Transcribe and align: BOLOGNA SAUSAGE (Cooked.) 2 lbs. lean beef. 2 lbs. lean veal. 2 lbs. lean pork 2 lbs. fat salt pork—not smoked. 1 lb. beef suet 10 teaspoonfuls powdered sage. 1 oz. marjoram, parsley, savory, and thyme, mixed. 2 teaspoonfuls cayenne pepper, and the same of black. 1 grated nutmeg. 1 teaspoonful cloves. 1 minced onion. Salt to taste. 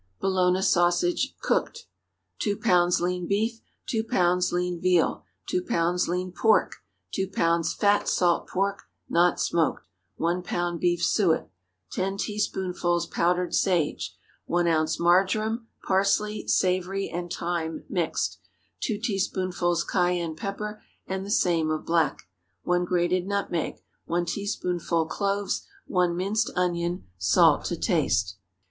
BOLOGNA 0.19 0.63
SAUSAGE 0.63 1.35
(Cooked.) 1.41 1.85
2 2.39 2.57
lbs. 2.57 2.99
lean 3.01 3.27
beef. 3.27 3.61
2 3.85 4.03
lbs. 4.05 4.51
lean 4.51 4.81
veal. 4.81 5.23
2 5.47 5.61
lbs. 5.61 6.07
lean 6.07 6.31
pork 6.31 6.77
2 7.11 7.27
lbs. 7.27 7.77
fat 7.77 8.09
salt 8.09 8.47
pork—not 8.47 9.39
smoked. 9.39 9.85
1 10.15 10.41
lb. 10.41 10.79
beef 10.79 11.03
suet 11.05 11.51
10 11.91 12.17
teaspoonfuls 12.17 13.05
powdered 13.05 13.53
sage. 13.53 14.17
1 14.47 14.67
oz. 14.67 14.99
marjoram, 14.99 15.67
parsley, 15.87 16.47
savory, 16.47 17.07
and 17.07 17.31
thyme, 17.31 17.83
mixed. 17.87 18.39
2 18.79 18.97
teaspoonfuls 18.97 19.83
cayenne 19.83 20.35
pepper, 20.35 20.81
and 21.05 21.23
the 21.23 21.29
same 21.29 21.69
of 21.69 21.85
black. 21.85 22.23
1 22.63 22.85
grated 22.85 23.27
nutmeg. 23.27 23.83
1 24.05 24.25
teaspoonful 24.25 25.05
cloves. 25.05 25.67
1 25.85 26.17
minced 26.17 26.49
onion. 26.55 27.03
Salt 27.19 27.65
to 27.65 27.77
taste. 27.77 28.37